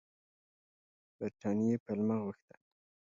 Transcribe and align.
برټانیې 1.17 1.75
پلمه 1.85 2.15
غوښته. 2.23 2.55